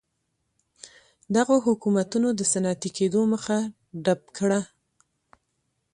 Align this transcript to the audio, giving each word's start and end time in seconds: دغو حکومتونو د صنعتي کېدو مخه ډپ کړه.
دغو 1.35 1.55
حکومتونو 1.65 2.27
د 2.39 2.41
صنعتي 2.51 2.89
کېدو 2.97 3.21
مخه 3.33 3.57
ډپ 4.05 4.21
کړه. 4.37 4.61